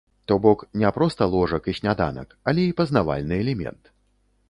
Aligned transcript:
То 0.29 0.37
бок, 0.45 0.63
не 0.83 0.91
проста 0.95 1.27
ложак 1.35 1.69
і 1.73 1.77
сняданак, 1.81 2.35
але 2.53 2.67
і 2.71 2.75
пазнавальны 2.83 3.43
элемент. 3.47 3.97